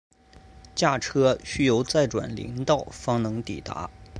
[0.73, 3.87] 驾车需由再转林道方能抵达。